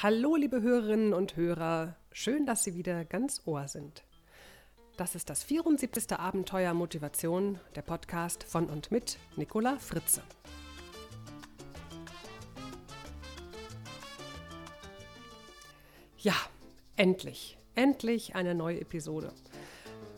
[0.00, 1.96] Hallo, liebe Hörerinnen und Hörer.
[2.12, 4.04] Schön, dass Sie wieder ganz Ohr sind.
[4.96, 6.16] Das ist das 74.
[6.16, 10.22] Abenteuer Motivation, der Podcast von und mit Nicola Fritze.
[16.18, 16.34] Ja,
[16.94, 19.32] endlich, endlich eine neue Episode.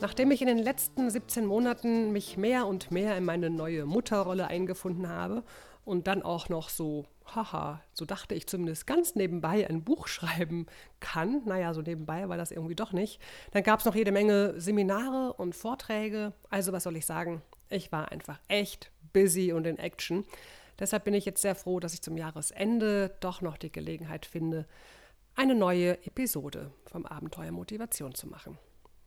[0.02, 4.46] Nachdem ich in den letzten 17 Monaten mich mehr und mehr in meine neue Mutterrolle
[4.46, 5.42] eingefunden habe
[5.86, 10.66] und dann auch noch so, haha, so dachte ich zumindest ganz nebenbei ein Buch schreiben
[11.00, 11.42] kann.
[11.44, 13.20] Naja, so nebenbei war das irgendwie doch nicht.
[13.52, 16.32] Dann gab es noch jede Menge Seminare und Vorträge.
[16.48, 17.42] Also was soll ich sagen?
[17.68, 20.24] Ich war einfach echt busy und in Action.
[20.78, 24.66] Deshalb bin ich jetzt sehr froh, dass ich zum Jahresende doch noch die Gelegenheit finde,
[25.36, 28.58] eine neue Episode vom Abenteuer Motivation zu machen.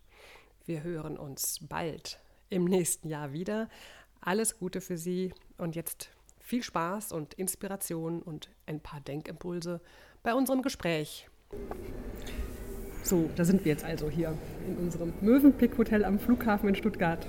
[0.71, 2.17] Wir hören uns bald
[2.49, 3.67] im nächsten Jahr wieder.
[4.21, 9.81] Alles Gute für Sie und jetzt viel Spaß und Inspiration und ein paar Denkimpulse
[10.23, 11.27] bei unserem Gespräch.
[13.03, 17.27] So, da sind wir jetzt also hier in unserem Mövenpick Hotel am Flughafen in Stuttgart.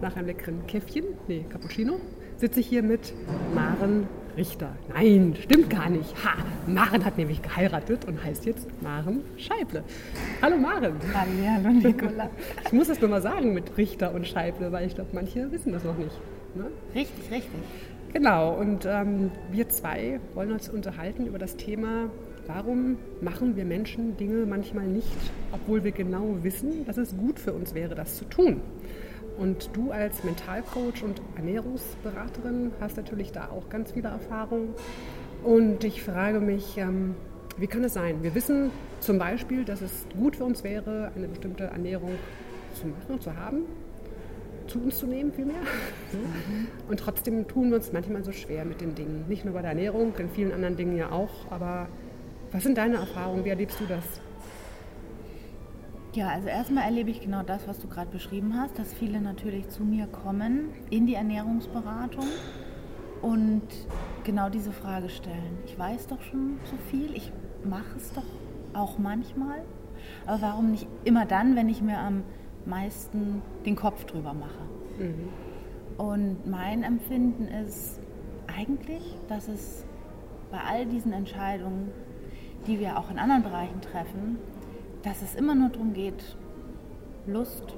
[0.00, 2.00] Nach einem leckeren Käffchen, nee, Cappuccino,
[2.36, 3.12] sitze ich hier mit
[3.54, 4.06] Maren
[4.36, 4.70] Richter.
[4.92, 6.12] Nein, stimmt gar nicht.
[6.24, 6.34] Ha,
[6.66, 9.84] Maren hat nämlich geheiratet und heißt jetzt Maren Scheible.
[10.42, 10.94] Hallo Maren.
[11.14, 12.28] Hallo Nicola.
[12.64, 15.72] Ich muss das nur mal sagen mit Richter und Scheible, weil ich glaube, manche wissen
[15.72, 16.18] das noch nicht.
[16.56, 16.64] Ne?
[16.94, 17.60] Richtig, richtig.
[18.12, 22.10] Genau, und ähm, wir zwei wollen uns unterhalten über das Thema,
[22.46, 25.16] warum machen wir Menschen Dinge manchmal nicht,
[25.52, 28.60] obwohl wir genau wissen, dass es gut für uns wäre, das zu tun.
[29.36, 34.74] Und du als Mentalcoach und Ernährungsberaterin hast natürlich da auch ganz viele Erfahrungen.
[35.42, 37.16] Und ich frage mich, ähm,
[37.56, 38.22] wie kann es sein?
[38.22, 42.10] Wir wissen zum Beispiel, dass es gut für uns wäre, eine bestimmte Ernährung
[42.74, 43.62] zu machen, zu haben,
[44.66, 45.60] zu uns zu nehmen vielmehr.
[45.60, 46.68] Mhm.
[46.88, 49.24] Und trotzdem tun wir uns manchmal so schwer mit den Dingen.
[49.28, 51.50] Nicht nur bei der Ernährung, in vielen anderen Dingen ja auch.
[51.50, 51.88] Aber
[52.52, 53.44] was sind deine Erfahrungen?
[53.44, 54.04] Wie erlebst du das?
[56.14, 59.68] Ja, also erstmal erlebe ich genau das, was du gerade beschrieben hast, dass viele natürlich
[59.68, 62.26] zu mir kommen in die Ernährungsberatung
[63.20, 63.62] und
[64.22, 65.58] genau diese Frage stellen.
[65.66, 67.32] Ich weiß doch schon so viel, ich
[67.64, 68.22] mache es doch
[68.74, 69.62] auch manchmal,
[70.24, 72.22] aber warum nicht immer dann, wenn ich mir am
[72.64, 74.62] meisten den Kopf drüber mache?
[75.00, 75.28] Mhm.
[75.98, 77.98] Und mein Empfinden ist
[78.46, 79.84] eigentlich, dass es
[80.52, 81.90] bei all diesen Entscheidungen,
[82.68, 84.38] die wir auch in anderen Bereichen treffen,
[85.04, 86.36] dass es immer nur darum geht,
[87.26, 87.74] Lust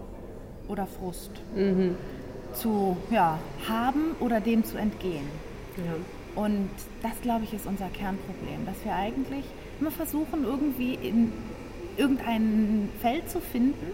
[0.68, 1.96] oder Frust mhm.
[2.52, 3.38] zu ja,
[3.68, 5.26] haben oder dem zu entgehen.
[5.76, 6.42] Ja.
[6.42, 6.68] Und
[7.02, 9.44] das, glaube ich, ist unser Kernproblem, dass wir eigentlich
[9.80, 11.32] immer versuchen, irgendwie in
[11.96, 13.86] irgendein Feld zu finden,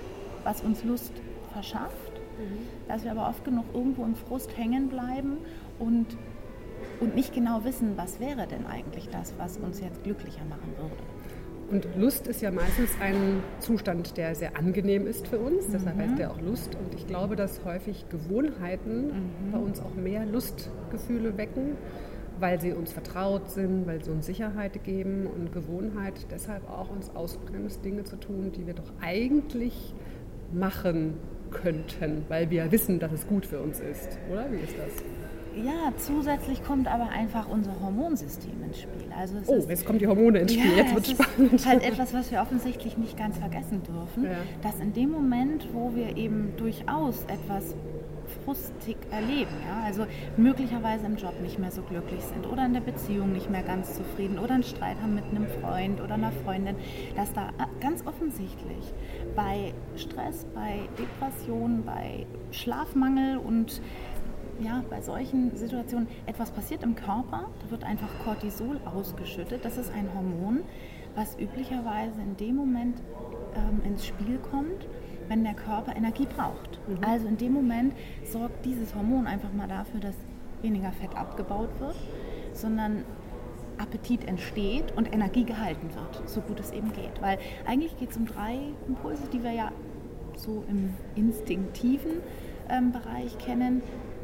[0.45, 1.13] was uns Lust
[1.53, 2.89] verschafft, mhm.
[2.89, 5.39] dass wir aber oft genug irgendwo im Frust hängen bleiben
[5.79, 6.07] und,
[7.01, 10.97] und nicht genau wissen, was wäre denn eigentlich das, was uns jetzt glücklicher machen würde.
[11.71, 15.69] Und Lust ist ja meistens ein Zustand, der sehr angenehm ist für uns.
[15.73, 16.75] Deshalb heißt der auch Lust.
[16.75, 19.53] Und ich glaube, dass häufig Gewohnheiten mhm.
[19.53, 21.77] bei uns auch mehr Lustgefühle wecken,
[22.39, 27.09] weil sie uns vertraut sind, weil sie uns Sicherheit geben und Gewohnheit deshalb auch uns
[27.15, 29.95] ausbremst, Dinge zu tun, die wir doch eigentlich
[30.53, 31.15] machen
[31.51, 34.19] könnten, weil wir wissen, dass es gut für uns ist.
[34.31, 35.05] Oder wie ist das?
[35.57, 39.13] Ja, zusätzlich kommt aber einfach unser Hormonsystem ins Spiel.
[39.17, 41.53] Also oh, ist, jetzt kommen die Hormone ins Spiel, ja, jetzt wird spannend.
[41.53, 44.39] Ist halt etwas, was wir offensichtlich nicht ganz vergessen dürfen, ja.
[44.63, 47.75] dass in dem Moment, wo wir eben durchaus etwas
[48.45, 50.07] frustig erleben, ja, also
[50.37, 53.95] möglicherweise im Job nicht mehr so glücklich sind oder in der Beziehung nicht mehr ganz
[53.95, 56.77] zufrieden oder einen Streit haben mit einem Freund oder einer Freundin,
[57.15, 57.51] dass da
[57.81, 58.95] ganz offensichtlich
[59.37, 63.83] bei Stress, bei Depression, bei Schlafmangel und
[64.61, 69.65] ja, bei solchen Situationen, etwas passiert im Körper, da wird einfach Cortisol ausgeschüttet.
[69.65, 70.61] Das ist ein Hormon,
[71.15, 73.03] was üblicherweise in dem Moment
[73.55, 74.87] ähm, ins Spiel kommt,
[75.29, 76.79] wenn der Körper Energie braucht.
[76.89, 76.99] Mhm.
[77.05, 77.95] Also in dem Moment
[78.25, 80.15] sorgt dieses Hormon einfach mal dafür, dass
[80.63, 81.97] weniger Fett abgebaut wird,
[82.53, 83.05] sondern
[83.79, 87.21] Appetit entsteht und Energie gehalten wird, so gut es eben geht.
[87.21, 89.73] Weil eigentlich geht es um drei Impulse, die wir ja
[90.37, 92.21] so im instinktiven
[92.69, 93.83] ähm, Bereich kennen.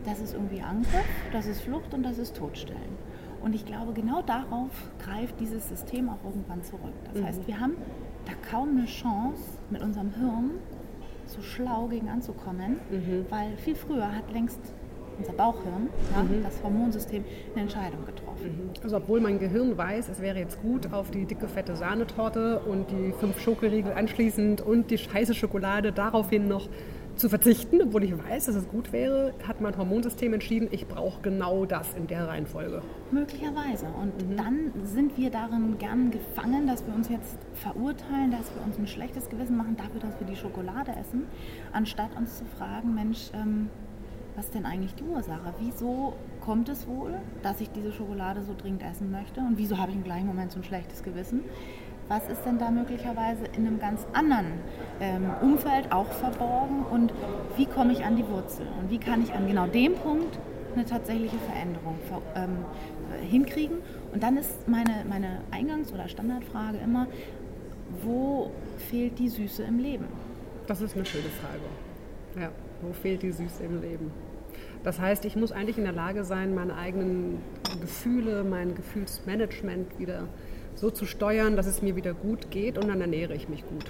[0.09, 2.97] Das ist irgendwie Angriff, das ist Flucht und das ist Todstellen.
[3.43, 6.95] Und ich glaube, genau darauf greift dieses System auch irgendwann zurück.
[7.13, 7.27] Das mhm.
[7.27, 7.75] heißt, wir haben
[8.25, 10.51] da kaum eine Chance, mit unserem Hirn
[11.27, 13.27] so schlau gegen anzukommen, mhm.
[13.29, 14.61] weil viel früher hat längst
[15.19, 16.43] unser Bauchhirn, ja, mhm.
[16.43, 18.47] das Hormonsystem, eine Entscheidung getroffen.
[18.47, 18.83] Mhm.
[18.83, 22.91] Also obwohl mein Gehirn weiß, es wäre jetzt gut, auf die dicke, fette Sahnetorte und
[22.91, 26.69] die fünf Schokoriegel anschließend und die heiße Schokolade daraufhin noch
[27.19, 31.21] zu verzichten, obwohl ich weiß, dass es gut wäre, hat mein Hormonsystem entschieden, ich brauche
[31.21, 32.83] genau das in der Reihenfolge.
[33.11, 33.87] Möglicherweise.
[33.87, 34.37] Und mhm.
[34.37, 38.87] dann sind wir darin gern gefangen, dass wir uns jetzt verurteilen, dass wir uns ein
[38.87, 41.27] schlechtes Gewissen machen dafür, dass wir die Schokolade essen,
[41.73, 43.69] anstatt uns zu fragen, Mensch, ähm,
[44.37, 45.53] was ist denn eigentlich die Ursache?
[45.59, 49.41] Wieso kommt es wohl, dass ich diese Schokolade so dringend essen möchte?
[49.41, 51.41] Und wieso habe ich im gleichen Moment so ein schlechtes Gewissen?
[52.09, 54.47] Was ist denn da möglicherweise in einem ganz anderen
[54.99, 56.85] ähm, Umfeld auch verborgen?
[56.91, 57.13] Und
[57.59, 58.67] wie komme ich an die Wurzel?
[58.81, 60.39] Und wie kann ich an genau dem Punkt
[60.75, 61.99] eine tatsächliche Veränderung
[62.35, 62.65] ähm,
[63.29, 63.79] hinkriegen?
[64.13, 67.09] Und dann ist meine, meine Eingangs- oder Standardfrage immer,
[68.03, 70.07] wo fehlt die Süße im Leben?
[70.67, 72.41] Das ist eine schöne Frage.
[72.41, 72.51] Ja,
[72.81, 74.11] wo fehlt die Süße im Leben?
[74.83, 77.43] Das heißt, ich muss eigentlich in der Lage sein, meine eigenen
[77.81, 80.25] Gefühle, mein Gefühlsmanagement wieder
[80.79, 83.87] so zu steuern, dass es mir wieder gut geht und dann ernähre ich mich gut.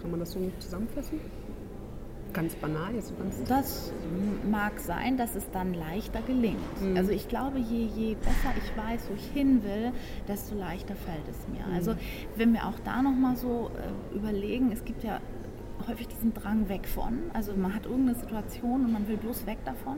[0.00, 1.20] Kann man das so zusammenfassen?
[2.32, 3.16] Ganz banal jetzt.
[3.18, 3.92] Ganz das
[4.50, 6.82] mag sein, dass es dann leichter gelingt.
[6.82, 6.96] Mhm.
[6.96, 9.92] Also ich glaube, je, je besser ich weiß, wo ich hin will,
[10.28, 11.66] desto leichter fällt es mir.
[11.66, 11.74] Mhm.
[11.74, 11.94] Also
[12.36, 15.20] wenn wir auch da nochmal so äh, überlegen, es gibt ja
[15.88, 17.30] häufig diesen Drang weg von.
[17.32, 19.96] Also man hat irgendeine Situation und man will bloß weg davon.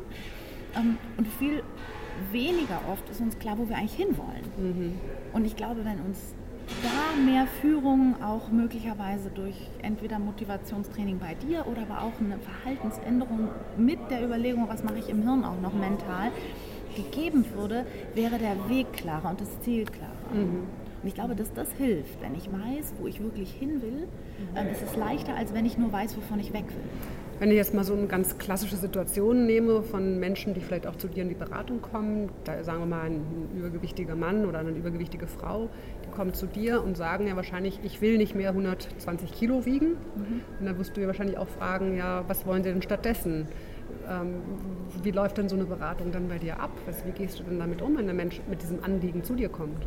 [0.76, 1.62] Ähm, und viel
[2.32, 4.44] weniger oft ist uns klar, wo wir eigentlich hinwollen.
[4.56, 4.92] Mhm.
[5.32, 6.34] Und ich glaube, wenn uns
[6.82, 13.48] da mehr Führung auch möglicherweise durch entweder Motivationstraining bei dir oder aber auch eine Verhaltensänderung
[13.76, 16.30] mit der Überlegung, was mache ich im Hirn auch noch mental,
[16.94, 20.12] gegeben würde, wäre der Weg klarer und das Ziel klarer.
[20.34, 20.64] Mhm.
[21.02, 22.20] Und ich glaube, dass das hilft.
[22.20, 24.08] Wenn ich weiß, wo ich wirklich hin will,
[24.56, 26.84] ähm, ist es leichter, als wenn ich nur weiß, wovon ich weg will.
[27.38, 30.96] Wenn ich jetzt mal so eine ganz klassische Situation nehme von Menschen, die vielleicht auch
[30.96, 34.70] zu dir in die Beratung kommen, da sagen wir mal ein übergewichtiger Mann oder eine
[34.70, 35.68] übergewichtige Frau,
[36.04, 39.90] die kommen zu dir und sagen ja wahrscheinlich, ich will nicht mehr 120 Kilo wiegen.
[39.90, 40.40] Mhm.
[40.58, 43.46] Und dann wirst du ja wahrscheinlich auch fragen, ja, was wollen sie denn stattdessen?
[44.08, 44.40] Ähm,
[45.02, 46.70] wie läuft denn so eine Beratung dann bei dir ab?
[47.04, 49.86] wie gehst du denn damit um, wenn der Mensch mit diesem Anliegen zu dir kommt?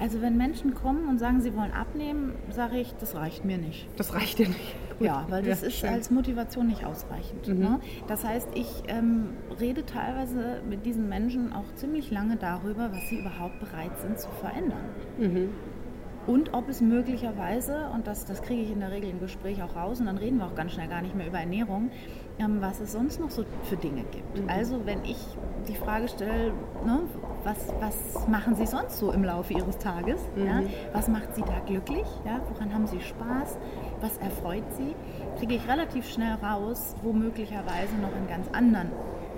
[0.00, 3.86] Also wenn Menschen kommen und sagen, sie wollen abnehmen, sage ich, das reicht mir nicht.
[3.96, 4.74] Das reicht dir nicht.
[4.98, 5.06] Gut.
[5.06, 5.90] Ja, weil das ja, ist schön.
[5.90, 7.48] als Motivation nicht ausreichend.
[7.48, 7.58] Mhm.
[7.58, 7.80] Ne?
[8.08, 9.30] Das heißt, ich ähm,
[9.60, 14.28] rede teilweise mit diesen Menschen auch ziemlich lange darüber, was sie überhaupt bereit sind zu
[14.40, 14.84] verändern.
[15.18, 15.48] Mhm.
[16.26, 19.74] Und ob es möglicherweise, und das, das kriege ich in der Regel im Gespräch auch
[19.74, 21.90] raus, und dann reden wir auch ganz schnell gar nicht mehr über Ernährung,
[22.38, 24.40] ähm, was es sonst noch so für Dinge gibt.
[24.40, 24.48] Mhm.
[24.48, 25.18] Also wenn ich
[25.68, 26.52] die Frage stelle,
[26.84, 27.00] ne,
[27.44, 30.20] was, was machen Sie sonst so im Laufe Ihres Tages?
[30.36, 30.46] Mhm.
[30.46, 30.62] Ja?
[30.92, 32.06] Was macht Sie da glücklich?
[32.24, 32.40] Ja?
[32.52, 33.58] Woran haben Sie Spaß?
[34.00, 34.94] Was erfreut Sie?
[35.38, 38.90] Kriege ich relativ schnell raus, wo möglicherweise noch in ganz anderen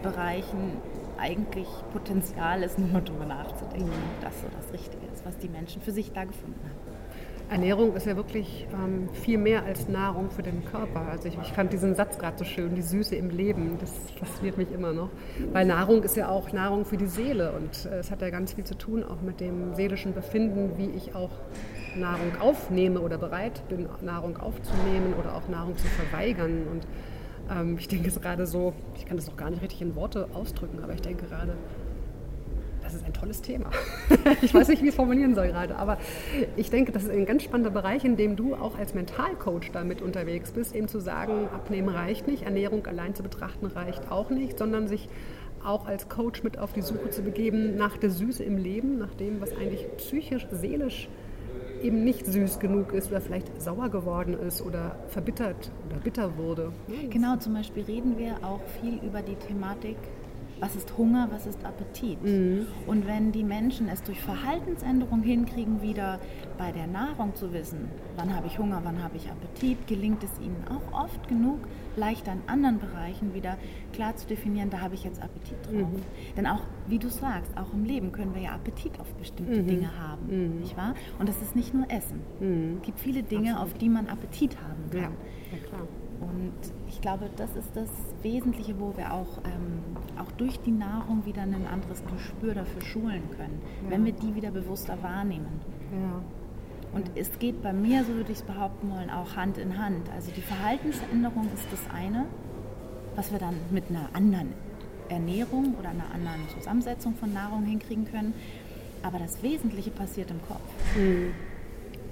[0.02, 0.78] Bereichen
[1.18, 4.22] eigentlich Potenzial ist, nur darüber nachzudenken, mhm.
[4.22, 6.93] dass so das Richtige ist, was die Menschen für sich da gefunden haben.
[7.50, 11.02] Ernährung ist ja wirklich ähm, viel mehr als Nahrung für den Körper.
[11.10, 14.56] Also ich, ich fand diesen Satz gerade so schön, die Süße im Leben, das fasziniert
[14.56, 15.10] mich immer noch.
[15.52, 18.54] Weil Nahrung ist ja auch Nahrung für die Seele und äh, es hat ja ganz
[18.54, 21.30] viel zu tun auch mit dem seelischen Befinden, wie ich auch
[21.96, 26.62] Nahrung aufnehme oder bereit bin, Nahrung aufzunehmen oder auch Nahrung zu verweigern.
[26.70, 26.86] Und
[27.54, 30.28] ähm, ich denke es gerade so, ich kann das noch gar nicht richtig in Worte
[30.32, 31.56] ausdrücken, aber ich denke gerade,
[32.94, 33.70] das ist ein tolles Thema.
[34.42, 35.98] ich weiß nicht, wie ich es formulieren soll gerade, aber
[36.56, 40.00] ich denke, das ist ein ganz spannender Bereich, in dem du auch als Mentalcoach damit
[40.00, 44.58] unterwegs bist, eben zu sagen, abnehmen reicht nicht, Ernährung allein zu betrachten reicht auch nicht,
[44.58, 45.08] sondern sich
[45.64, 49.14] auch als Coach mit auf die Suche zu begeben nach der Süße im Leben, nach
[49.14, 51.08] dem, was eigentlich psychisch, seelisch
[51.82, 56.72] eben nicht süß genug ist oder vielleicht sauer geworden ist oder verbittert oder bitter wurde.
[57.10, 59.96] Genau, zum Beispiel reden wir auch viel über die Thematik
[60.64, 62.22] was ist Hunger, was ist Appetit.
[62.24, 62.66] Mhm.
[62.86, 66.20] Und wenn die Menschen es durch Verhaltensänderung hinkriegen, wieder
[66.56, 70.30] bei der Nahrung zu wissen, wann habe ich Hunger, wann habe ich Appetit, gelingt es
[70.40, 71.58] ihnen auch oft genug,
[71.96, 73.58] leichter in anderen Bereichen wieder
[73.92, 75.74] klar zu definieren, da habe ich jetzt Appetit drauf.
[75.74, 76.02] Mhm.
[76.34, 79.66] Denn auch, wie du sagst, auch im Leben können wir ja Appetit auf bestimmte mhm.
[79.66, 80.60] Dinge haben, mhm.
[80.60, 80.94] nicht wahr?
[81.18, 82.20] Und das ist nicht nur Essen.
[82.40, 82.76] Mhm.
[82.78, 83.72] Es gibt viele Dinge, Absolut.
[83.74, 85.00] auf die man Appetit haben kann.
[85.02, 85.08] Ja.
[85.52, 85.86] Ja, klar.
[86.54, 87.88] Und ich glaube, das ist das
[88.22, 93.22] Wesentliche, wo wir auch, ähm, auch durch die Nahrung wieder ein anderes Gespür dafür schulen
[93.36, 93.90] können, ja.
[93.90, 95.60] wenn wir die wieder bewusster wahrnehmen.
[95.92, 96.22] Ja.
[96.92, 100.08] Und es geht bei mir, so würde ich es behaupten wollen, auch Hand in Hand.
[100.14, 102.26] Also die Verhaltensänderung ist das eine,
[103.16, 104.52] was wir dann mit einer anderen
[105.08, 108.32] Ernährung oder einer anderen Zusammensetzung von Nahrung hinkriegen können.
[109.02, 110.60] Aber das Wesentliche passiert im Kopf.
[110.96, 111.32] Mhm.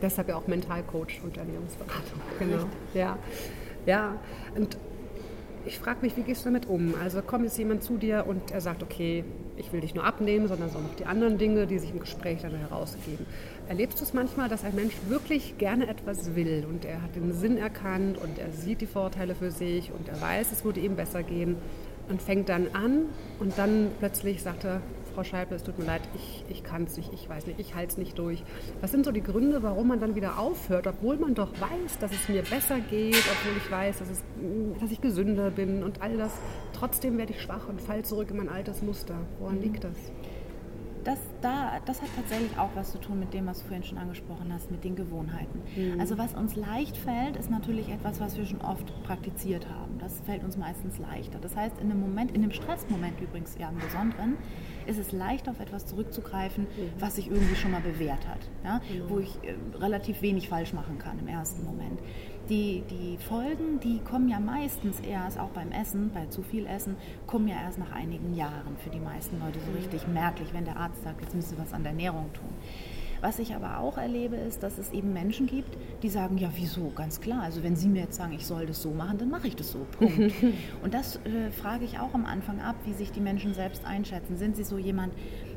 [0.03, 2.21] Deshalb ja auch Mentalcoach und Ernährungsberatung.
[2.41, 2.65] Genau.
[2.93, 3.17] Ja.
[3.87, 4.17] Ja,
[4.55, 4.77] und
[5.65, 6.95] ich frage mich, wie gehst du damit um?
[7.01, 9.25] Also kommt jetzt jemand zu dir und er sagt, okay,
[9.57, 12.43] ich will dich nur abnehmen, sondern auch noch die anderen Dinge, die sich im Gespräch
[12.43, 13.27] dann herausgeben.
[13.69, 17.33] Erlebst du es manchmal, dass ein Mensch wirklich gerne etwas will und er hat den
[17.33, 20.97] Sinn erkannt und er sieht die Vorteile für sich und er weiß, es würde ihm
[20.97, 21.57] besser gehen
[22.09, 23.07] und fängt dann an
[23.39, 24.81] und dann plötzlich sagt er,
[25.15, 27.75] Frau Scheible, es tut mir leid, ich, ich kann es nicht, ich weiß nicht, ich
[27.75, 28.43] halte es nicht durch.
[28.81, 32.13] Was sind so die Gründe, warum man dann wieder aufhört, obwohl man doch weiß, dass
[32.13, 34.23] es mir besser geht, obwohl ich weiß, dass, es,
[34.81, 36.33] dass ich gesünder bin und all das.
[36.73, 39.15] Trotzdem werde ich schwach und falle zurück in mein altes Muster.
[39.39, 39.63] Woran mhm.
[39.63, 39.97] liegt das?
[41.05, 43.99] Das, da, das hat tatsächlich auch was zu tun mit dem, was du vorhin schon
[43.99, 45.63] angesprochen hast, mit den Gewohnheiten.
[45.77, 46.01] Mhm.
[46.01, 49.99] Also was uns leicht fällt, ist natürlich etwas, was wir schon oft praktiziert haben.
[49.99, 51.39] Das fällt uns meistens leichter.
[51.41, 54.37] Das heißt, in einem Moment, in einem Stressmoment übrigens ja im Besonderen,
[54.87, 56.93] ist es leicht, auf etwas zurückzugreifen, mhm.
[56.99, 58.77] was sich irgendwie schon mal bewährt hat, ja?
[58.77, 59.09] Mhm.
[59.09, 62.01] wo ich äh, relativ wenig falsch machen kann im ersten Moment.
[62.49, 66.97] Die, die Folgen, die kommen ja meistens erst, auch beim Essen, bei zu viel Essen,
[67.27, 70.77] kommen ja erst nach einigen Jahren für die meisten Leute so richtig merklich, wenn der
[70.77, 72.51] Arzt sagt, jetzt müssen wir was an der Ernährung tun.
[73.23, 76.91] Was ich aber auch erlebe, ist, dass es eben Menschen gibt, die sagen, ja, wieso?
[76.97, 77.43] Ganz klar.
[77.43, 79.71] Also wenn Sie mir jetzt sagen, ich soll das so machen, dann mache ich das
[79.71, 79.87] so.
[79.97, 80.35] Punkt.
[80.83, 84.37] Und das äh, frage ich auch am Anfang ab, wie sich die Menschen selbst einschätzen.
[84.37, 85.13] Sind sie so jemand,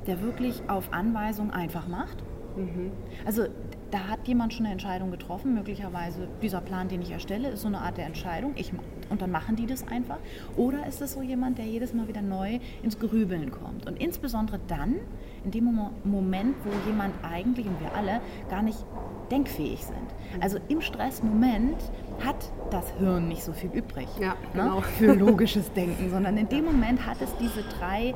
[0.05, 2.23] der wirklich auf Anweisung einfach macht?
[2.55, 2.91] Mhm.
[3.25, 3.47] Also
[3.91, 7.67] da hat jemand schon eine Entscheidung getroffen, möglicherweise dieser Plan, den ich erstelle, ist so
[7.67, 8.53] eine Art der Entscheidung.
[8.55, 8.71] Ich,
[9.09, 10.17] und dann machen die das einfach.
[10.57, 13.85] Oder ist es so jemand, der jedes Mal wieder neu ins Grübeln kommt?
[13.87, 14.95] Und insbesondere dann,
[15.43, 18.83] in dem Moment, wo jemand eigentlich und wir alle gar nicht
[19.31, 20.41] denkfähig sind.
[20.41, 21.77] Also im Stressmoment
[22.23, 24.75] hat das Hirn nicht so viel übrig ja, ne, genau.
[24.75, 28.13] ne, für logisches Denken, sondern in dem Moment hat es diese drei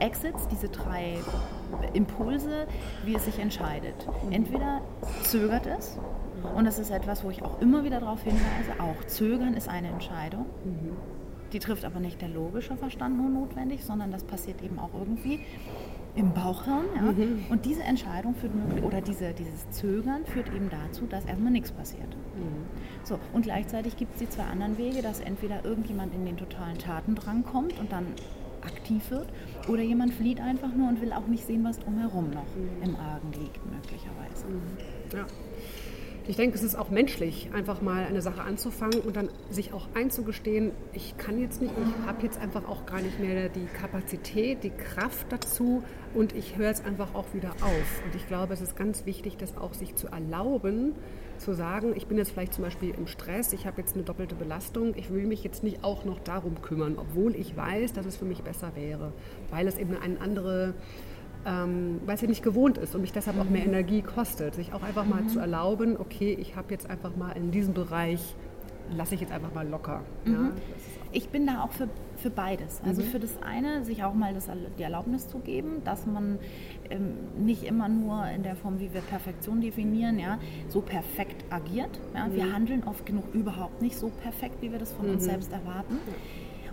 [0.00, 1.18] Exits, diese drei
[1.92, 2.66] Impulse,
[3.04, 3.94] wie es sich entscheidet.
[4.30, 4.80] Entweder
[5.22, 5.98] zögert es,
[6.56, 9.88] und das ist etwas, wo ich auch immer wieder darauf hinweise, auch zögern ist eine
[9.88, 10.46] Entscheidung.
[11.52, 15.40] Die trifft aber nicht der logische Verstand nur notwendig, sondern das passiert eben auch irgendwie
[16.16, 16.84] im Bauchhirn.
[16.96, 17.02] Ja?
[17.02, 17.46] Mhm.
[17.48, 22.08] Und diese Entscheidung führt oder diese, dieses Zögern führt eben dazu, dass erstmal nichts passiert.
[22.08, 22.66] Mhm.
[23.04, 26.78] So, und gleichzeitig gibt es die zwei anderen Wege, dass entweder irgendjemand in den totalen
[26.78, 28.06] Tatendrang kommt und dann
[28.64, 29.28] aktiv wird
[29.68, 32.46] oder jemand flieht einfach nur und will auch nicht sehen, was drumherum noch
[32.82, 34.46] im Argen liegt, möglicherweise.
[35.14, 35.26] Ja.
[36.26, 39.88] Ich denke, es ist auch menschlich, einfach mal eine Sache anzufangen und dann sich auch
[39.92, 44.64] einzugestehen, ich kann jetzt nicht, ich habe jetzt einfach auch gar nicht mehr die Kapazität,
[44.64, 45.82] die Kraft dazu
[46.14, 48.02] und ich höre jetzt einfach auch wieder auf.
[48.06, 50.94] Und ich glaube, es ist ganz wichtig, das auch sich zu erlauben,
[51.38, 54.34] zu sagen, ich bin jetzt vielleicht zum Beispiel im Stress, ich habe jetzt eine doppelte
[54.34, 58.16] Belastung, ich will mich jetzt nicht auch noch darum kümmern, obwohl ich weiß, dass es
[58.16, 59.12] für mich besser wäre,
[59.50, 60.74] weil es eben eine andere
[61.46, 63.74] ähm, weil sie nicht gewohnt ist und mich deshalb auch mehr mhm.
[63.74, 64.54] Energie kostet.
[64.54, 65.28] Sich auch einfach mal mhm.
[65.28, 68.34] zu erlauben, okay, ich habe jetzt einfach mal in diesem Bereich,
[68.90, 70.02] lasse ich jetzt einfach mal locker.
[70.24, 70.32] Mhm.
[70.32, 70.50] Ja,
[71.12, 72.80] ich bin da auch für, für beides.
[72.84, 73.06] Also mhm.
[73.06, 74.48] für das eine, sich auch mal das,
[74.78, 76.38] die Erlaubnis zu geben, dass man
[76.90, 80.38] ähm, nicht immer nur in der Form, wie wir Perfektion definieren, ja,
[80.68, 82.00] so perfekt agiert.
[82.14, 82.32] Ja.
[82.32, 82.52] Wir mhm.
[82.52, 85.98] handeln oft genug überhaupt nicht so perfekt, wie wir das von uns selbst erwarten.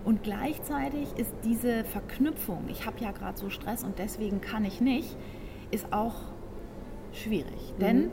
[0.03, 4.81] Und gleichzeitig ist diese Verknüpfung, ich habe ja gerade so Stress und deswegen kann ich
[4.81, 5.15] nicht,
[5.69, 6.15] ist auch
[7.11, 7.73] schwierig.
[7.75, 7.79] Mhm.
[7.79, 8.11] Denn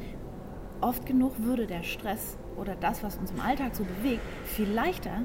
[0.83, 5.23] oft genug würde der Stress oder das, was uns im Alltag so bewegt, viel leichter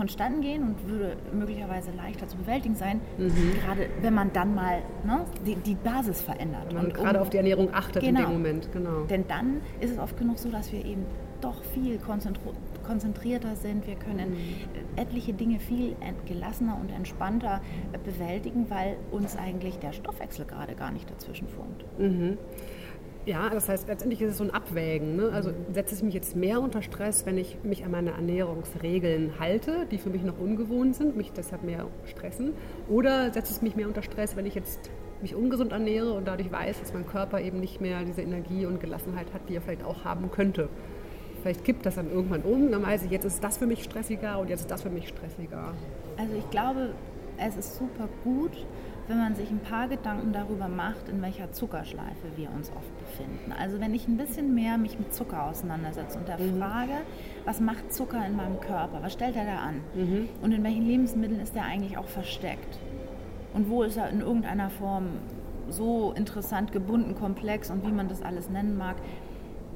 [0.00, 3.52] vonstatten gehen und würde möglicherweise leichter zu bewältigen sein, mhm.
[3.62, 6.68] gerade wenn man dann mal ne, die, die, Basis verändert.
[6.68, 8.20] Wenn man und gerade um, auf die Ernährung achtet genau.
[8.20, 9.02] in dem Moment, genau.
[9.10, 11.04] Denn dann ist es oft genug so, dass wir eben
[11.42, 13.86] doch viel konzentrierter sind.
[13.86, 14.36] Wir können mhm.
[14.96, 17.60] etliche Dinge viel gelassener und entspannter
[18.04, 21.84] bewältigen, weil uns eigentlich der Stoffwechsel gerade gar nicht dazwischen funkt.
[21.98, 22.38] Mhm.
[23.26, 25.16] Ja, das heißt, letztendlich ist es so ein Abwägen.
[25.16, 25.30] Ne?
[25.32, 29.86] Also setze ich mich jetzt mehr unter Stress, wenn ich mich an meine Ernährungsregeln halte,
[29.90, 32.54] die für mich noch ungewohnt sind, mich deshalb mehr stressen?
[32.88, 36.50] Oder setze ich mich mehr unter Stress, wenn ich jetzt mich ungesund ernähre und dadurch
[36.50, 39.84] weiß, dass mein Körper eben nicht mehr diese Energie und Gelassenheit hat, die er vielleicht
[39.84, 40.70] auch haben könnte?
[41.42, 44.38] Vielleicht kippt das dann irgendwann um, dann weiß ich, jetzt ist das für mich stressiger
[44.38, 45.74] und jetzt ist das für mich stressiger.
[46.16, 46.94] Also ich glaube,
[47.38, 48.66] es ist super gut,
[49.10, 53.52] wenn man sich ein paar Gedanken darüber macht, in welcher Zuckerschleife wir uns oft befinden.
[53.58, 56.60] Also wenn ich ein bisschen mehr mich mit Zucker auseinandersetze und der mhm.
[56.60, 56.92] Frage,
[57.44, 60.28] was macht Zucker in meinem Körper, was stellt er da an mhm.
[60.42, 62.78] und in welchen Lebensmitteln ist er eigentlich auch versteckt
[63.52, 65.08] und wo ist er in irgendeiner Form
[65.68, 68.94] so interessant gebunden, komplex und wie man das alles nennen mag,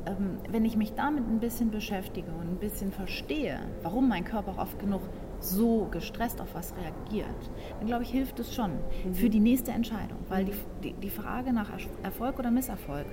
[0.07, 4.53] ähm, wenn ich mich damit ein bisschen beschäftige und ein bisschen verstehe, warum mein Körper
[4.53, 5.03] auch oft genug
[5.41, 8.73] so gestresst auf was reagiert, dann glaube ich, hilft es schon
[9.05, 9.15] mhm.
[9.15, 10.19] für die nächste Entscheidung.
[10.29, 11.71] Weil die, die, die, Frage nach
[12.03, 13.07] Erfolg oder Misserfolg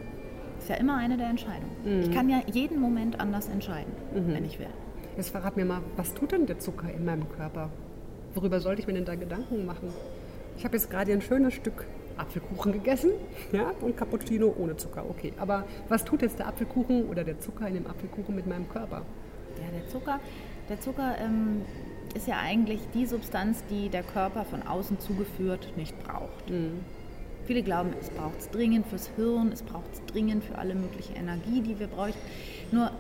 [0.58, 1.76] ist ja immer eine der Entscheidungen.
[1.84, 2.02] Mhm.
[2.02, 4.34] Ich kann ja jeden Moment anders entscheiden, mhm.
[4.34, 4.68] wenn ich will.
[5.18, 7.70] Jetzt verrat mir mal, was tut denn der Zucker in meinem Körper?
[8.34, 9.90] Worüber sollte ich mir denn da Gedanken machen?
[10.58, 11.86] Ich habe jetzt gerade ein schönes Stück
[12.18, 13.12] Apfelkuchen gegessen
[13.52, 15.06] ja, und Cappuccino ohne Zucker.
[15.10, 18.70] Okay, aber was tut jetzt der Apfelkuchen oder der Zucker in dem Apfelkuchen mit meinem
[18.70, 19.04] Körper?
[19.58, 20.20] Ja, der Zucker,
[20.70, 21.64] der Zucker ähm,
[22.14, 26.50] ist ja eigentlich die Substanz, die der Körper von außen zugeführt nicht braucht.
[26.50, 26.80] Mhm.
[27.46, 31.14] Viele glauben, es braucht es dringend fürs Hirn, es braucht es dringend für alle mögliche
[31.14, 32.20] Energie, die wir bräuchten.
[32.72, 32.92] Nur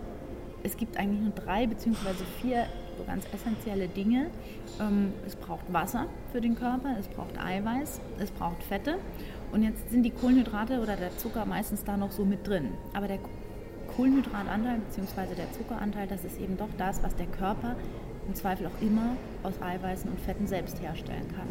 [0.63, 2.65] es gibt eigentlich nur drei beziehungsweise vier
[2.97, 4.27] so ganz essentielle Dinge.
[4.79, 8.95] Ähm, es braucht Wasser für den Körper, es braucht Eiweiß, es braucht Fette.
[9.51, 12.69] Und jetzt sind die Kohlenhydrate oder der Zucker meistens da noch so mit drin.
[12.93, 13.19] Aber der
[13.95, 15.35] Kohlenhydratanteil bzw.
[15.35, 17.75] der Zuckeranteil, das ist eben doch das, was der Körper
[18.31, 21.47] im Zweifel auch immer aus Eiweißen und Fetten selbst herstellen kann.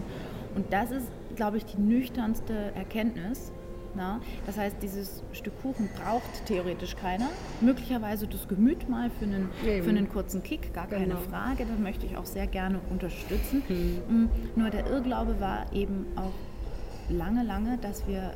[0.55, 1.07] Und das ist,
[1.37, 3.53] glaube ich, die nüchternste Erkenntnis.
[3.95, 4.21] Na?
[4.47, 7.29] Das heißt, dieses Stück Kuchen braucht theoretisch keiner.
[7.61, 11.19] Möglicherweise das Gemüt mal für einen, für einen kurzen Kick, gar keine genau.
[11.29, 11.67] Frage.
[11.67, 13.63] Das möchte ich auch sehr gerne unterstützen.
[13.69, 14.31] Mhm.
[14.55, 16.33] Nur der Irrglaube war eben auch
[17.11, 18.33] lange, lange, dass wir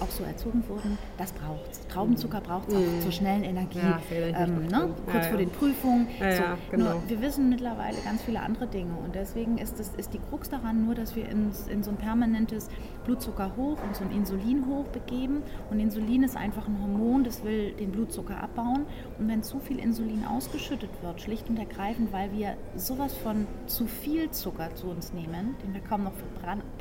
[0.00, 1.86] auch so erzogen wurden, das braucht es.
[1.88, 3.00] Traubenzucker braucht es auch mhm.
[3.02, 3.78] zur schnellen Energie.
[3.78, 4.90] Ja, ähm, ne?
[5.04, 6.08] Kurz ja, vor den Prüfungen.
[6.18, 6.42] So.
[6.70, 6.92] Genau.
[6.92, 10.48] Nur wir wissen mittlerweile ganz viele andere Dinge und deswegen ist, das, ist die Krux
[10.48, 12.68] daran nur, dass wir ins, in so ein permanentes
[13.04, 17.44] Blutzucker hoch und so ein Insulin hoch begeben und Insulin ist einfach ein Hormon, das
[17.44, 18.86] will den Blutzucker abbauen
[19.18, 23.86] und wenn zu viel Insulin ausgeschüttet wird, schlicht und ergreifend, weil wir sowas von zu
[23.86, 26.12] viel Zucker zu uns nehmen, den wir kaum noch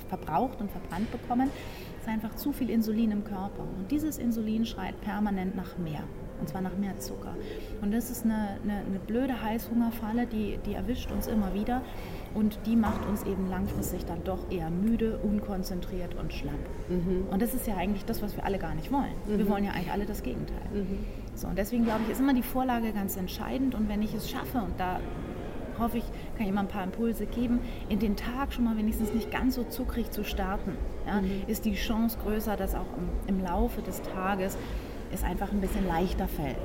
[0.09, 1.49] verbraucht und verbrannt bekommen,
[2.07, 3.63] ist einfach zu viel Insulin im Körper.
[3.77, 6.03] Und dieses Insulin schreit permanent nach mehr.
[6.39, 7.35] Und zwar nach mehr Zucker.
[7.81, 11.81] Und das ist eine, eine, eine blöde Heißhungerfalle, die, die erwischt uns immer wieder.
[12.35, 16.53] Und die macht uns eben langfristig dann doch eher müde, unkonzentriert und schlapp.
[16.89, 17.25] Mhm.
[17.31, 19.15] Und das ist ja eigentlich das, was wir alle gar nicht wollen.
[19.27, 19.37] Mhm.
[19.39, 20.69] Wir wollen ja eigentlich alle das Gegenteil.
[20.71, 20.99] Mhm.
[21.33, 23.73] So, und deswegen glaube ich, ist immer die Vorlage ganz entscheidend.
[23.73, 24.99] Und wenn ich es schaffe, und da
[25.79, 26.05] hoffe ich,
[26.37, 29.55] kann ich immer ein paar Impulse geben, in den Tag schon mal wenigstens nicht ganz
[29.55, 31.43] so zuckrig zu starten, ja, mhm.
[31.47, 32.85] ist die Chance größer, dass auch
[33.27, 34.57] im, im Laufe des Tages
[35.11, 36.55] es einfach ein bisschen leichter fällt,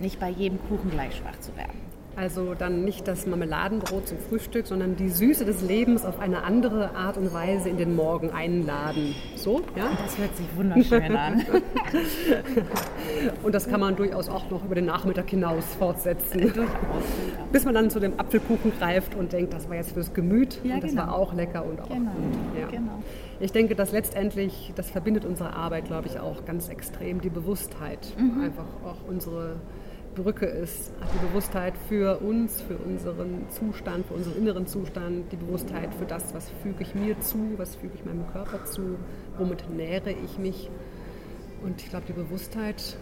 [0.00, 1.85] nicht bei jedem Kuchen gleich schwach zu werden.
[2.16, 6.94] Also dann nicht das Marmeladenbrot zum Frühstück, sondern die Süße des Lebens auf eine andere
[6.94, 9.14] Art und Weise in den Morgen einladen.
[9.34, 9.90] So, ja?
[10.02, 11.44] Das hört sich wunderschön an.
[13.42, 16.40] und das kann man durchaus auch noch über den Nachmittag hinaus fortsetzen.
[16.40, 16.66] Durchaus.
[17.52, 20.76] Bis man dann zu dem Apfelkuchen greift und denkt, das war jetzt fürs Gemüt ja,
[20.76, 21.02] und das genau.
[21.02, 22.12] war auch lecker und auch genau.
[22.12, 22.58] gut.
[22.58, 22.66] Ja.
[22.68, 23.02] Genau.
[23.40, 27.98] Ich denke, dass letztendlich, das verbindet unsere Arbeit, glaube ich, auch ganz extrem die Bewusstheit.
[28.16, 28.40] Mhm.
[28.40, 29.56] Einfach auch unsere
[30.16, 30.92] Brücke ist.
[31.14, 36.34] Die Bewusstheit für uns, für unseren Zustand, für unseren inneren Zustand, die Bewusstheit für das,
[36.34, 38.96] was füge ich mir zu, was füge ich meinem Körper zu,
[39.38, 40.70] womit nähere ich mich.
[41.62, 42.96] Und ich glaube, die Bewusstheit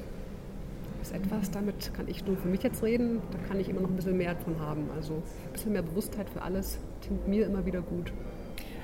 [1.03, 3.91] ist etwas, damit kann ich nur für mich jetzt reden, da kann ich immer noch
[3.91, 4.89] ein bisschen mehr davon haben.
[4.97, 8.13] Also ein bisschen mehr Bewusstheit für alles tut mir immer wieder gut.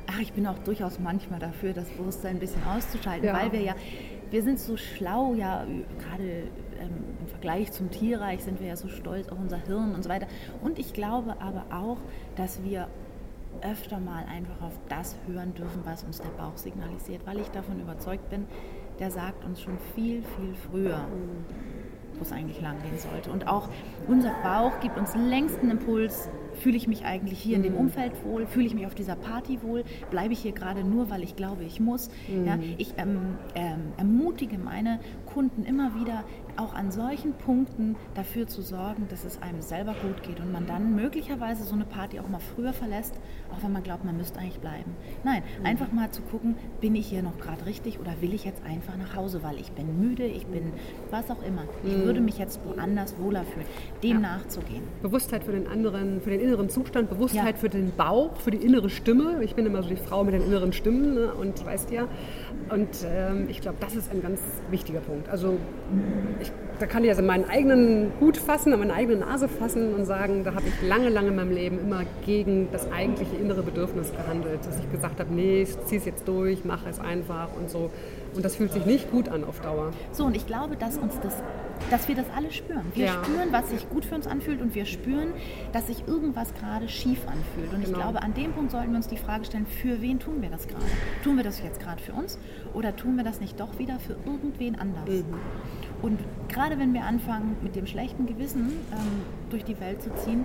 [0.06, 3.34] Ach, ich bin auch durchaus manchmal dafür, das Bewusstsein ein bisschen auszuschalten, ja.
[3.34, 3.74] weil wir ja,
[4.30, 5.64] wir sind so schlau, ja,
[5.98, 6.48] gerade
[6.80, 10.08] ähm, im Vergleich zum Tierreich sind wir ja so stolz auf unser Hirn und so
[10.08, 10.26] weiter.
[10.62, 11.98] Und ich glaube aber auch,
[12.36, 12.88] dass wir
[13.62, 17.80] öfter mal einfach auf das hören dürfen, was uns der Bauch signalisiert, weil ich davon
[17.80, 18.46] überzeugt bin,
[18.98, 21.06] der sagt uns schon viel, viel früher,
[22.14, 23.30] wo es eigentlich lang gehen sollte.
[23.30, 23.68] Und auch
[24.06, 27.64] unser Bauch gibt uns längst einen Impuls Fühle ich mich eigentlich hier mhm.
[27.64, 27.86] in dem mhm.
[27.86, 28.46] Umfeld wohl?
[28.46, 29.84] Fühle ich mich auf dieser Party wohl?
[30.10, 32.10] Bleibe ich hier gerade nur, weil ich glaube, ich muss?
[32.28, 32.46] Mhm.
[32.46, 36.24] Ja, ich ähm, ähm, ermutige meine Kunden immer wieder,
[36.56, 40.66] auch an solchen Punkten dafür zu sorgen, dass es einem selber gut geht und man
[40.66, 43.14] dann möglicherweise so eine Party auch mal früher verlässt,
[43.50, 44.94] auch wenn man glaubt, man müsste eigentlich bleiben.
[45.24, 45.66] Nein, mhm.
[45.66, 48.96] einfach mal zu gucken, bin ich hier noch gerade richtig oder will ich jetzt einfach
[48.96, 50.72] nach Hause, weil ich bin müde, ich bin
[51.10, 51.64] was auch immer.
[51.84, 52.04] Ich mhm.
[52.04, 53.66] würde mich jetzt woanders wohler fühlen,
[54.02, 54.36] dem ja.
[54.36, 54.82] nachzugehen.
[55.02, 57.60] Bewusstheit für den anderen, für den inneren Zustand, Bewusstheit ja.
[57.60, 59.42] für den Bauch, für die innere Stimme.
[59.42, 61.32] Ich bin immer so die Frau mit den inneren Stimmen ne?
[61.32, 62.08] und weißt ja.
[62.68, 65.28] Und ähm, ich glaube, das ist ein ganz wichtiger Punkt.
[65.28, 65.58] Also
[66.40, 70.42] ich, da kann ich also meinen eigenen Hut fassen, meine eigene Nase fassen und sagen,
[70.42, 74.66] da habe ich lange, lange in meinem Leben immer gegen das eigentliche innere Bedürfnis gehandelt,
[74.66, 77.90] dass ich gesagt habe, nee, ich ziehe es jetzt durch, mache es einfach und so.
[78.34, 79.92] Und das fühlt sich nicht gut an auf Dauer.
[80.12, 81.34] So, und ich glaube, dass uns das
[81.90, 82.84] dass wir das alle spüren.
[82.94, 83.12] Wir ja.
[83.12, 85.32] spüren, was sich gut für uns anfühlt und wir spüren,
[85.72, 87.72] dass sich irgendwas gerade schief anfühlt.
[87.72, 87.98] Und genau.
[87.98, 90.50] ich glaube, an dem Punkt sollten wir uns die Frage stellen, für wen tun wir
[90.50, 90.84] das gerade?
[91.24, 92.38] Tun wir das jetzt gerade für uns
[92.74, 95.08] oder tun wir das nicht doch wieder für irgendwen anders?
[95.08, 95.24] Mhm.
[96.02, 100.44] Und gerade wenn wir anfangen, mit dem schlechten Gewissen ähm, durch die Welt zu ziehen,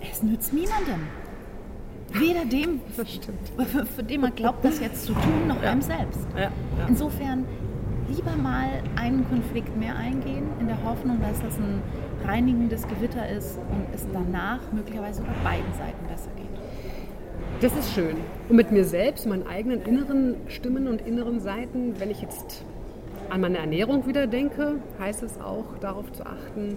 [0.00, 1.06] es nützt niemandem.
[2.12, 2.80] Weder dem,
[3.66, 5.72] für, für den man glaubt, das jetzt zu tun, noch ja.
[5.72, 6.26] einem selbst.
[6.36, 6.50] Ja.
[6.88, 7.44] Insofern
[8.08, 11.82] lieber mal einen Konflikt mehr eingehen, in der Hoffnung, dass das ein
[12.24, 16.46] reinigendes Gewitter ist und es danach möglicherweise sogar beiden Seiten besser geht.
[17.60, 18.16] Das ist schön.
[18.48, 22.64] Und mit mir selbst, meinen eigenen inneren Stimmen und inneren Seiten, wenn ich jetzt
[23.30, 26.76] an meine Ernährung wieder denke, heißt es auch darauf zu achten,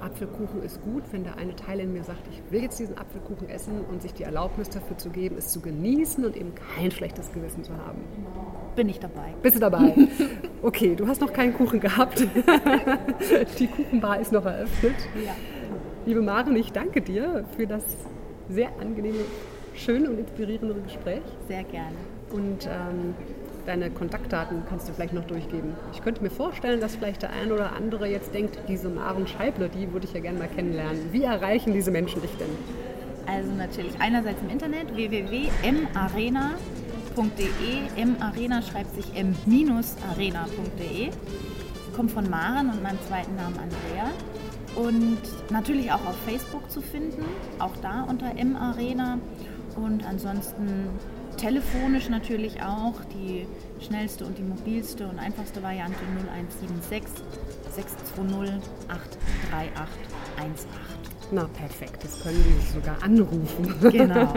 [0.00, 3.48] Apfelkuchen ist gut, wenn der eine Teil in mir sagt, ich will jetzt diesen Apfelkuchen
[3.48, 7.32] essen und sich die Erlaubnis dafür zu geben, es zu genießen und eben kein schlechtes
[7.32, 8.04] Gewissen zu haben.
[8.78, 9.34] Bin ich dabei.
[9.42, 9.92] Bist du dabei?
[10.62, 12.20] Okay, du hast noch keinen Kuchen gehabt.
[13.58, 14.96] die Kuchenbar ist noch eröffnet.
[15.24, 15.32] Ja.
[16.04, 17.84] Liebe Maren, ich danke dir für das
[18.48, 19.20] sehr angenehme,
[19.74, 21.22] schöne und inspirierende Gespräch.
[21.46, 21.94] Sehr gerne.
[22.32, 23.14] Und ähm,
[23.66, 25.74] deine Kontaktdaten kannst du vielleicht noch durchgeben.
[25.92, 29.68] Ich könnte mir vorstellen, dass vielleicht der ein oder andere jetzt denkt, diese Maren Scheible,
[29.68, 31.12] die würde ich ja gerne mal kennenlernen.
[31.12, 32.48] Wie erreichen diese Menschen dich denn?
[33.26, 34.96] Also natürlich einerseits im Internet
[37.18, 38.00] www.marena.de.
[38.00, 41.10] M-Arena schreibt sich m-arena.de.
[41.94, 44.10] Kommt von Maren und meinem zweiten Namen Andrea.
[44.76, 45.18] Und
[45.50, 47.24] natürlich auch auf Facebook zu finden,
[47.58, 49.18] auch da unter M-Arena.
[49.74, 50.88] Und ansonsten
[51.36, 53.46] telefonisch natürlich auch die
[53.84, 57.24] schnellste und die mobilste und einfachste Variante 0176
[57.74, 60.97] 620 83818.
[61.30, 63.74] Na perfekt, das können die sogar anrufen.
[63.92, 64.32] Genau.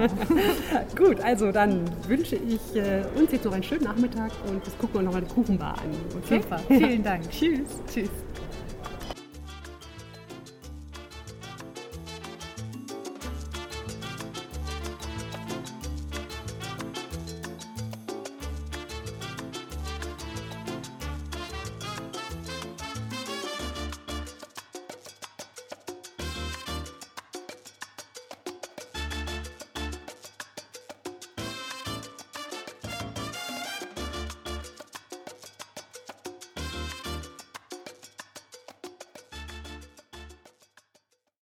[0.97, 4.95] Gut, also dann wünsche ich äh, uns jetzt noch einen schönen Nachmittag und das gucken
[4.95, 5.91] wir noch mal die Kuchenbar an.
[6.23, 6.41] Okay?
[6.41, 7.29] Super, vielen Dank.
[7.31, 7.67] Tschüss.
[7.91, 8.09] Tschüss.